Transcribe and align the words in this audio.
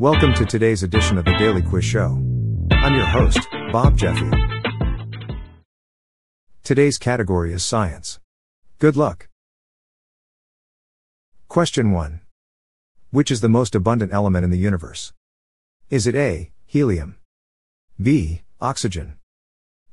Welcome 0.00 0.32
to 0.34 0.46
today's 0.46 0.84
edition 0.84 1.18
of 1.18 1.24
the 1.24 1.36
Daily 1.38 1.60
Quiz 1.60 1.84
Show. 1.84 2.22
I'm 2.70 2.94
your 2.94 3.04
host, 3.04 3.40
Bob 3.72 3.96
Jeffy. 3.98 4.30
Today's 6.62 6.98
category 6.98 7.52
is 7.52 7.64
science. 7.64 8.20
Good 8.78 8.96
luck. 8.96 9.28
Question 11.48 11.90
1. 11.90 12.20
Which 13.10 13.32
is 13.32 13.40
the 13.40 13.48
most 13.48 13.74
abundant 13.74 14.12
element 14.12 14.44
in 14.44 14.52
the 14.52 14.56
universe? 14.56 15.12
Is 15.90 16.06
it 16.06 16.14
A, 16.14 16.52
helium? 16.64 17.16
B, 18.00 18.42
oxygen? 18.60 19.16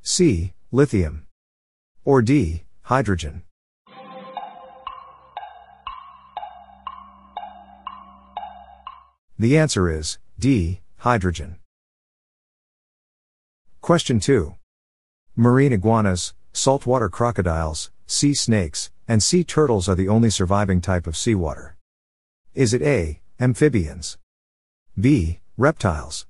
C, 0.02 0.52
lithium? 0.70 1.26
Or 2.04 2.22
D, 2.22 2.62
hydrogen? 2.82 3.42
The 9.38 9.58
answer 9.58 9.90
is 9.90 10.18
D, 10.38 10.80
hydrogen. 10.98 11.56
Question 13.82 14.18
2. 14.18 14.54
Marine 15.36 15.74
iguanas, 15.74 16.32
saltwater 16.54 17.10
crocodiles, 17.10 17.90
sea 18.06 18.32
snakes, 18.32 18.90
and 19.06 19.22
sea 19.22 19.44
turtles 19.44 19.90
are 19.90 19.94
the 19.94 20.08
only 20.08 20.30
surviving 20.30 20.80
type 20.80 21.06
of 21.06 21.18
seawater. 21.18 21.76
Is 22.54 22.72
it 22.72 22.80
A, 22.80 23.20
amphibians? 23.38 24.16
B, 24.98 25.40
reptiles? 25.58 26.26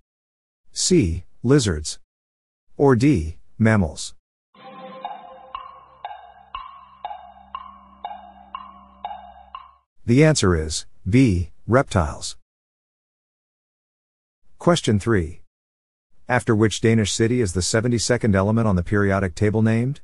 C, 0.72 1.24
lizards? 1.44 2.00
Or 2.76 2.96
D, 2.96 3.38
mammals? 3.56 4.16
The 10.04 10.24
answer 10.24 10.56
is 10.56 10.86
B, 11.08 11.50
reptiles. 11.68 12.36
Question 14.66 14.98
3. 14.98 15.42
After 16.28 16.52
which 16.52 16.80
Danish 16.80 17.12
city 17.12 17.40
is 17.40 17.52
the 17.52 17.60
72nd 17.60 18.34
element 18.34 18.66
on 18.66 18.74
the 18.74 18.82
periodic 18.82 19.36
table 19.36 19.62
named? 19.62 20.00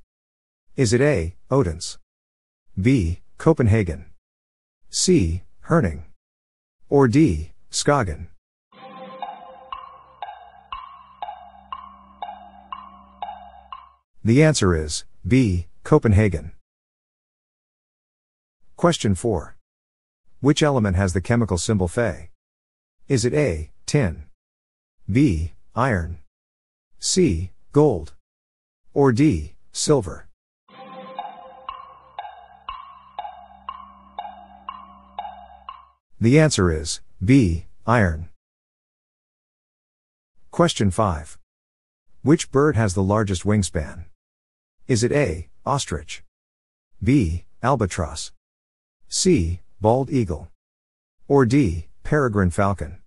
Is 0.76 0.92
it 0.92 1.00
A. 1.00 1.34
Odense? 1.50 1.98
B. 2.80 3.22
Copenhagen? 3.38 4.04
C. 4.88 5.42
Herning? 5.62 6.04
Or 6.88 7.08
D. 7.08 7.50
Skagen? 7.72 8.28
The 14.22 14.44
answer 14.44 14.76
is 14.76 15.04
B. 15.26 15.66
Copenhagen. 15.82 16.52
Question 18.76 19.16
4. 19.16 19.56
Which 20.40 20.62
element 20.62 20.94
has 20.94 21.14
the 21.14 21.20
chemical 21.20 21.58
symbol 21.58 21.88
Fe? 21.88 22.30
Is 23.08 23.24
it 23.24 23.34
A. 23.34 23.72
Tin? 23.86 24.26
B. 25.12 25.52
Iron. 25.74 26.20
C. 26.98 27.50
Gold. 27.72 28.14
Or 28.94 29.12
D. 29.12 29.52
Silver. 29.70 30.26
The 36.18 36.40
answer 36.40 36.72
is 36.72 37.02
B. 37.22 37.66
Iron. 37.86 38.30
Question 40.50 40.90
5. 40.90 41.38
Which 42.22 42.50
bird 42.50 42.76
has 42.76 42.94
the 42.94 43.02
largest 43.02 43.42
wingspan? 43.42 44.06
Is 44.88 45.04
it 45.04 45.12
A. 45.12 45.50
Ostrich? 45.66 46.24
B. 47.04 47.44
Albatross? 47.62 48.32
C. 49.08 49.60
Bald 49.78 50.08
eagle? 50.08 50.48
Or 51.28 51.44
D. 51.44 51.88
Peregrine 52.02 52.50
falcon? 52.50 53.01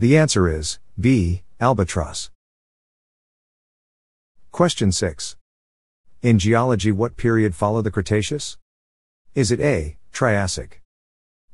The 0.00 0.16
answer 0.16 0.48
is 0.48 0.78
B. 1.00 1.42
Albatross. 1.60 2.30
Question 4.52 4.92
6. 4.92 5.34
In 6.22 6.38
geology, 6.38 6.92
what 6.92 7.16
period 7.16 7.56
followed 7.56 7.82
the 7.82 7.90
Cretaceous? 7.90 8.58
Is 9.34 9.50
it 9.50 9.58
A. 9.58 9.96
Triassic? 10.12 10.82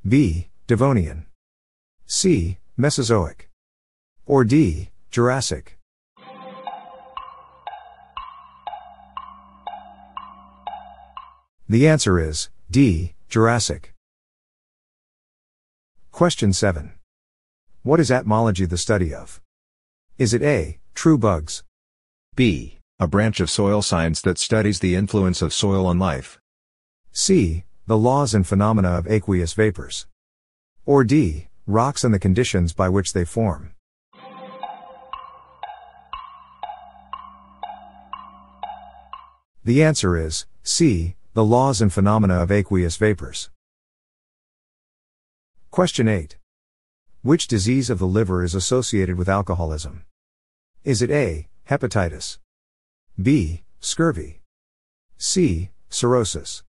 B. 0.07 0.49
Devonian? 0.67 1.25
C. 2.05 2.59
Mesozoic? 2.77 3.49
Or 4.27 4.45
D. 4.45 4.91
Jurassic? 5.11 5.79
The 11.67 11.89
answer 11.89 12.19
is 12.19 12.51
D. 12.71 13.15
Jurassic. 13.31 13.95
Question 16.13 16.53
7. 16.53 16.93
What 17.85 18.01
is 18.01 18.11
atmology 18.11 18.65
the 18.65 18.79
study 18.79 19.13
of? 19.13 19.43
Is 20.17 20.33
it 20.33 20.41
A. 20.41 20.79
True 20.95 21.19
bugs? 21.19 21.65
B. 22.35 22.79
A 22.99 23.07
branch 23.07 23.41
of 23.41 23.51
soil 23.51 23.83
science 23.83 24.23
that 24.23 24.39
studies 24.39 24.79
the 24.79 24.95
influence 24.95 25.43
of 25.43 25.53
soil 25.53 25.85
on 25.85 25.99
life? 25.99 26.39
C. 27.13 27.65
The 27.87 27.99
laws 27.99 28.33
and 28.33 28.47
phenomena 28.47 28.89
of 28.89 29.07
aqueous 29.07 29.53
vapors? 29.53 30.07
Or 30.87 31.05
D. 31.05 31.49
Rocks 31.67 32.05
and 32.05 32.15
the 32.15 32.19
conditions 32.19 32.73
by 32.73 32.89
which 32.89 33.13
they 33.13 33.27
form? 33.27 33.73
The 39.63 39.83
answer 39.83 40.17
is 40.17 40.47
C. 40.63 41.17
The 41.35 41.45
laws 41.45 41.83
and 41.83 41.93
phenomena 41.93 42.37
of 42.37 42.51
aqueous 42.51 42.97
vapors. 42.97 43.51
Question 45.71 46.09
8. 46.09 46.39
Which 47.25 47.49
disease 47.49 47.89
of 47.89 47.99
the 47.99 48.07
liver 48.07 48.45
is 48.45 48.55
associated 48.55 49.17
with 49.17 49.31
alcoholism? 49.31 50.05
Is 50.85 51.01
it 51.01 51.11
A. 51.11 51.49
Hepatitis? 51.71 52.37
B. 53.17 53.63
Scurvy? 53.81 54.43
C. 55.17 55.71
Cirrhosis? 55.89 56.65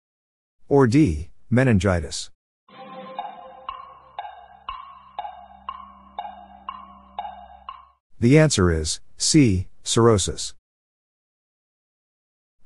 Or 0.68 0.86
D. 0.86 1.30
Meningitis? 1.48 2.30
The 8.20 8.38
answer 8.38 8.70
is 8.70 9.00
C. 9.16 9.68
Cirrhosis. 9.82 10.52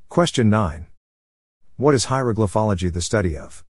Question 0.09 0.51
9. 0.51 0.89
What 1.77 1.95
is 1.95 2.07
hieroglyphology 2.07 2.93
the 2.93 3.01
study 3.01 3.39
of? 3.39 3.65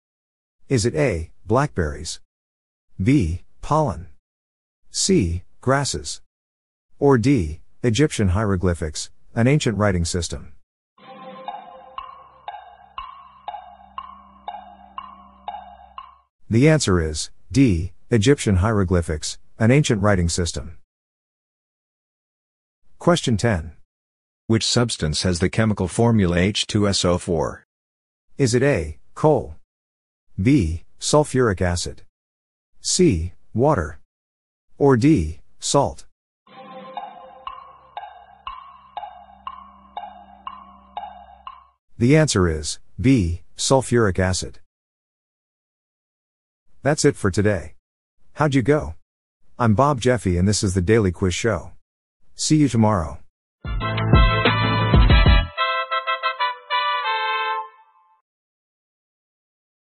Is 0.68 0.86
it 0.86 0.94
A. 0.94 1.32
Blackberries? 1.44 2.20
B 3.02 3.40
pollen. 3.64 4.08
C. 4.90 5.42
Grasses. 5.62 6.20
Or 6.98 7.16
D. 7.16 7.60
Egyptian 7.82 8.28
hieroglyphics, 8.28 9.08
an 9.34 9.46
ancient 9.46 9.78
writing 9.78 10.04
system. 10.04 10.52
The 16.50 16.68
answer 16.68 17.00
is 17.00 17.30
D. 17.50 17.92
Egyptian 18.10 18.56
hieroglyphics, 18.56 19.38
an 19.58 19.70
ancient 19.70 20.02
writing 20.02 20.28
system. 20.28 20.76
Question 22.98 23.38
10. 23.38 23.72
Which 24.46 24.66
substance 24.66 25.22
has 25.22 25.38
the 25.38 25.48
chemical 25.48 25.88
formula 25.88 26.36
H2SO4? 26.36 27.62
Is 28.36 28.54
it 28.54 28.62
A. 28.62 28.98
Coal? 29.14 29.56
B. 30.38 30.82
Sulfuric 31.00 31.62
acid? 31.62 32.02
C. 32.82 33.32
Water. 33.54 34.00
Or 34.78 34.96
D. 34.96 35.38
Salt. 35.60 36.06
The 41.96 42.16
answer 42.16 42.48
is 42.48 42.80
B. 43.00 43.42
Sulfuric 43.56 44.18
acid. 44.18 44.58
That's 46.82 47.04
it 47.04 47.14
for 47.14 47.30
today. 47.30 47.74
How'd 48.32 48.56
you 48.56 48.62
go? 48.62 48.94
I'm 49.56 49.74
Bob 49.74 50.00
Jeffy 50.00 50.36
and 50.36 50.48
this 50.48 50.64
is 50.64 50.74
the 50.74 50.82
Daily 50.82 51.12
Quiz 51.12 51.34
Show. 51.34 51.70
See 52.34 52.56
you 52.56 52.68
tomorrow. 52.68 53.23